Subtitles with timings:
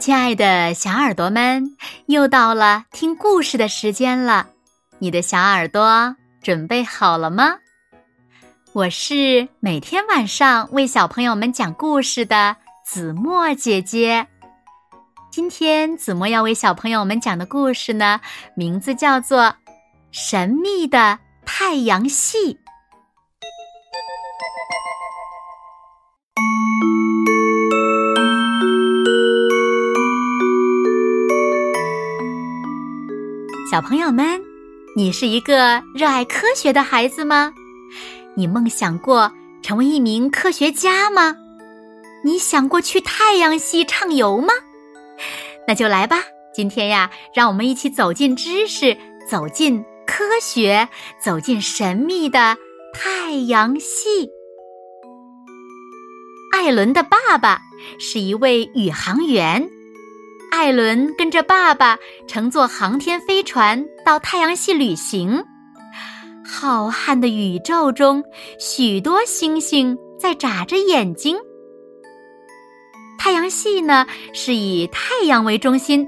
[0.00, 1.76] 亲爱的小耳朵们，
[2.06, 4.46] 又到了听故事的时间了。
[4.98, 7.58] 你的小耳朵准备好了吗？
[8.72, 14.26] 我是每天晚上为小朋友们讲故事的子墨姐姐。
[15.30, 18.22] 今天子墨要为小朋友们讲的故事呢，
[18.54, 19.42] 名字叫做
[20.10, 22.54] 《神秘的太阳系》。
[33.70, 34.42] 小朋友们，
[34.96, 37.54] 你是一个热爱科学的孩子吗？
[38.34, 39.30] 你梦想过
[39.62, 41.36] 成为一名科学家吗？
[42.24, 44.52] 你想过去太阳系畅游吗？
[45.68, 46.16] 那就来吧！
[46.52, 48.98] 今天呀，让我们一起走进知识，
[49.28, 50.88] 走进科学，
[51.22, 52.56] 走进神秘的
[52.92, 54.28] 太阳系。
[56.52, 57.60] 艾伦的爸爸
[58.00, 59.70] 是一位宇航员。
[60.60, 65.42] 艾伦跟着爸爸乘坐航天飞船到太阳系旅行。
[66.44, 68.22] 浩瀚的宇宙中，
[68.58, 71.34] 许多星星在眨着眼睛。
[73.18, 76.06] 太阳系呢，是以太阳为中心，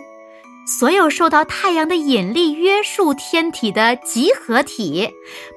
[0.66, 5.08] 所有受到太阳的引力约束天体的集合体，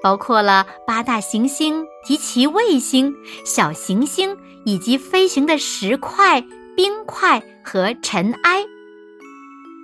[0.01, 6.41] 包括了八大行星及其卫星、小行星以及飞行的石块、
[6.77, 8.63] 冰块和尘埃。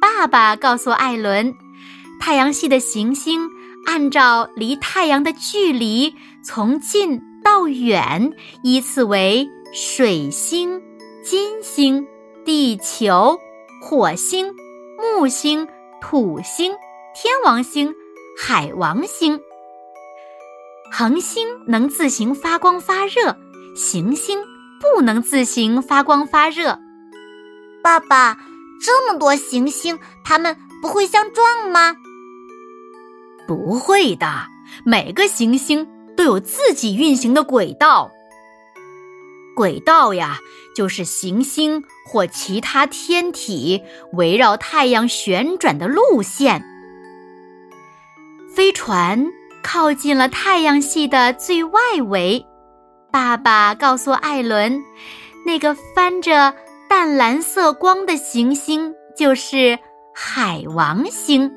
[0.02, 1.56] 爸爸告诉艾伦，
[2.20, 3.48] 太阳系的行星
[3.86, 10.82] 按照离太阳的距离从近到远依次为水星、
[11.24, 12.08] 金星、
[12.44, 13.40] 地球、
[13.84, 14.52] 火星、
[14.98, 15.68] 木星、
[16.02, 16.72] 土星、
[17.14, 17.94] 天王星、
[18.44, 19.40] 海王星。
[20.92, 23.38] 恒星能自行发光发热，
[23.76, 24.40] 行星
[24.80, 26.80] 不能自行发光发热。
[27.84, 28.36] 爸爸。
[28.84, 31.96] 这么多行星，它们不会相撞吗？
[33.48, 34.28] 不会的，
[34.86, 38.12] 每个行星都有自己运行的轨道。
[39.56, 40.40] 轨道呀，
[40.76, 43.82] 就是行星或其他天体
[44.14, 46.64] 围绕太阳旋转的路线。
[48.56, 49.32] 飞船
[49.62, 52.46] 靠近了太阳系的最外围，
[53.12, 54.82] 爸爸告诉艾伦，
[55.46, 56.54] 那个翻着。
[56.92, 59.80] 淡蓝色光的行星就是
[60.14, 61.50] 海王星。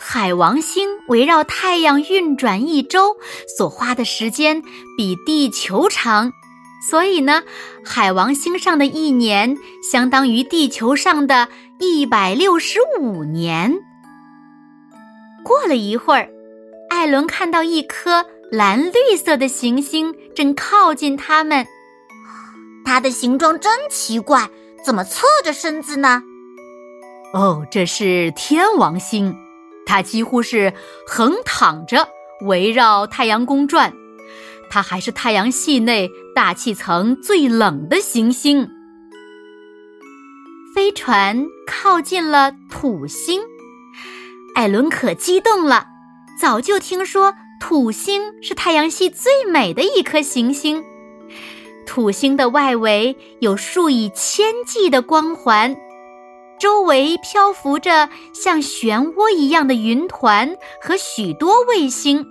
[0.00, 3.14] 海王星围绕太阳运转一周
[3.58, 4.62] 所花的时间
[4.96, 6.32] 比地球长，
[6.88, 7.42] 所以呢，
[7.84, 11.48] 海王星上的一年相当于地球上的
[11.78, 13.80] 一百六十五年。
[15.44, 16.30] 过了一会儿，
[16.88, 21.66] 艾伦看到一颗蓝绿色的行星正靠近他们。
[22.88, 24.48] 它的形状真奇怪，
[24.82, 26.22] 怎么侧着身子呢？
[27.34, 29.36] 哦，这是天王星，
[29.84, 30.72] 它几乎是
[31.06, 32.08] 横躺着
[32.46, 33.92] 围绕太阳公转。
[34.70, 38.66] 它还是太阳系内大气层最冷的行星。
[40.74, 43.42] 飞船靠近了土星，
[44.54, 45.86] 艾伦可激动了，
[46.40, 50.82] 早就听说土星是太阳系最美的一颗行星。
[51.88, 55.74] 土星的外围有数以千计的光环，
[56.60, 62.24] 周围漂浮着像漩涡一样的云团和许多卫星。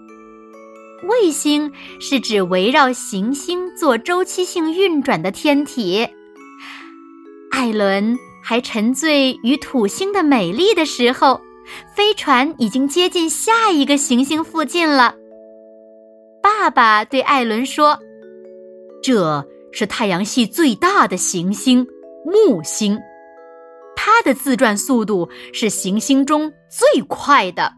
[1.09, 6.07] 卫星是指围绕行星做周期性运转的天体。
[7.49, 11.41] 艾伦还沉醉于土星的美丽的时候，
[11.95, 15.15] 飞船已经接近下一个行星附近了。
[16.43, 17.97] 爸爸对艾伦说。
[19.07, 21.87] 这是太阳系最大的行星
[22.25, 22.99] 木星，
[23.95, 27.73] 它的自转速度是行星中最快的。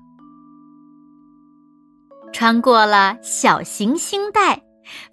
[2.34, 4.64] 穿过了小行星带，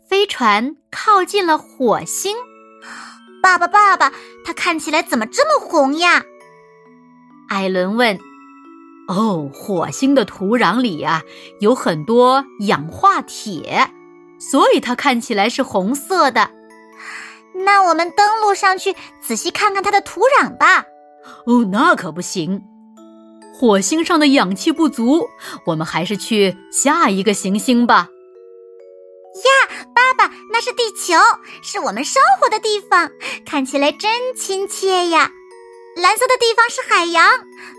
[0.09, 2.35] 飞船靠近了火星。
[3.43, 4.11] 爸爸，爸爸，
[4.43, 6.23] 它看起来怎么这么红呀？
[7.51, 8.19] 艾伦问。
[9.09, 11.23] 哦，火星的土壤里啊，
[11.61, 13.93] 有很多氧化铁。
[14.51, 16.51] 所以它看起来是红色的。
[17.55, 20.85] 那我们登陆上去仔细看看它的土壤吧。
[21.47, 22.63] 哦，那可不行。
[23.59, 25.27] 火星上的氧气不足，
[25.65, 28.09] 我们还是去下一个行星吧。
[29.37, 31.15] 呀，爸爸，那是地球，
[31.63, 33.11] 是我们生活的地方，
[33.47, 35.31] 看起来真亲切呀。
[35.97, 37.31] 蓝色的地方是海洋，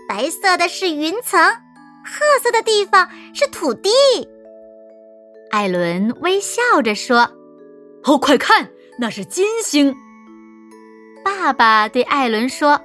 [0.08, 1.40] 白色的是云层，
[2.04, 3.90] 褐色的地方是土地。
[5.50, 7.30] 艾伦微笑着说
[8.04, 9.94] ：“哦，快看，那是金星。”
[11.24, 12.80] 爸爸对艾伦说：“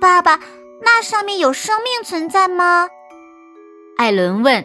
[0.00, 0.40] 爸爸，
[0.82, 2.88] 那上面有生命存在吗？”
[3.98, 4.64] 艾伦问：“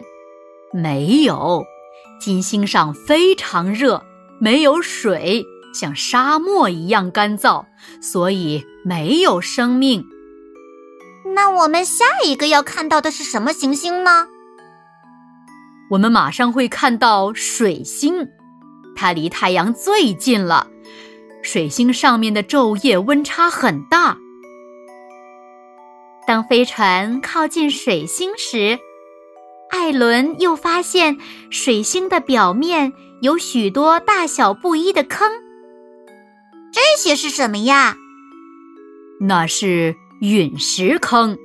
[0.72, 1.64] 没有，
[2.20, 4.02] 金星上非常热，
[4.40, 5.44] 没有水，
[5.74, 7.64] 像沙漠一样干燥，
[8.00, 10.04] 所以没有生命。”
[11.34, 14.28] 那我们下一个要看到的是什么行星呢？
[15.88, 18.28] 我们马上会看到水星，
[18.96, 20.66] 它离太阳最近了。
[21.42, 24.16] 水星上面的昼夜温差很大。
[26.26, 28.80] 当飞船靠近水星时，
[29.70, 31.16] 艾伦又发现
[31.50, 32.92] 水星的表面
[33.22, 35.30] 有许多大小不一的坑。
[36.72, 37.96] 这些是什么呀？
[39.20, 41.38] 那是陨石坑，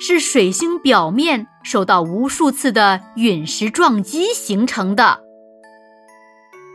[0.00, 5.20] 是水星表面受到无数次的陨石撞击形成的。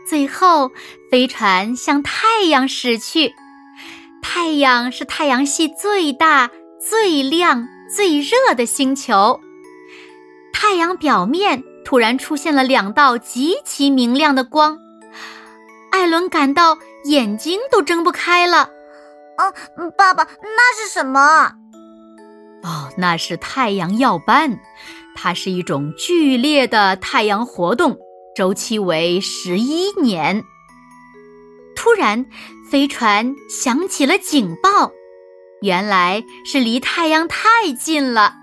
[0.08, 0.70] 最后，
[1.10, 3.34] 飞船向太阳驶去。
[4.22, 6.48] 太阳是太阳系最大、
[6.78, 9.40] 最亮、最热的星球。
[10.52, 14.78] 太阳表面突然出现了两道极其明亮的光，
[15.90, 18.70] 艾伦感到眼睛都睁不开了。
[19.38, 19.50] 啊，
[19.98, 21.50] 爸爸，那是什么？
[22.64, 24.58] 哦，那是太阳耀斑，
[25.14, 27.98] 它是一种剧烈的太阳活动。
[28.34, 30.42] 周期为十一年。
[31.76, 32.26] 突然，
[32.70, 34.90] 飞船响起了警报，
[35.60, 38.34] 原来是离太阳太近了。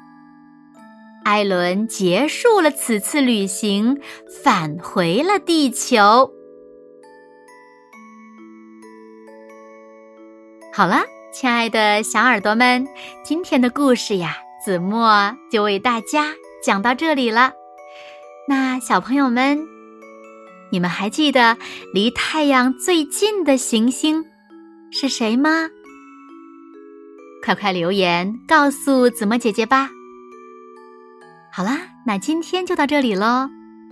[1.26, 4.00] 艾伦结束了此次旅行，
[4.44, 6.32] 返回了地球。
[10.72, 12.86] 好了，亲爱的小耳朵们，
[13.24, 17.54] 今天的故事呀，子墨就为大家讲到这里了。
[18.48, 19.66] 那小朋友们。
[20.74, 21.58] 你们还记得
[21.94, 24.24] 离太阳最近的行星
[24.90, 25.70] 是谁吗？
[27.44, 29.90] 快快留言告诉子墨姐姐吧。
[31.52, 33.50] 好啦，那今天就到这里喽。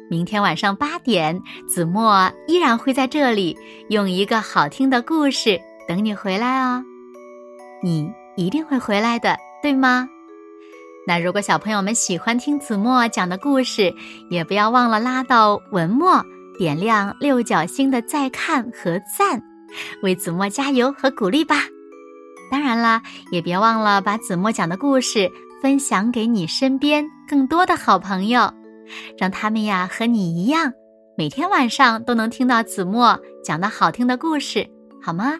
[0.09, 3.57] 明天晚上八点，子墨依然会在这里
[3.89, 6.81] 用一个好听的故事等你回来哦。
[7.81, 10.07] 你一定会回来的，对吗？
[11.07, 13.93] 那如果小朋友们喜欢听子墨讲的故事，
[14.29, 16.23] 也不要忘了拉到文末。
[16.57, 19.41] 点亮六角星的再看和赞，
[20.03, 21.55] 为子墨加油和鼓励吧！
[22.51, 28.53] 当然啦，也别忘了把子墨讲的故事分享给你身边更多的好朋友，
[29.17, 30.73] 让他们呀和你一样，
[31.17, 34.67] 每天晚上都能听到子墨讲的好听的故事，
[35.01, 35.39] 好吗？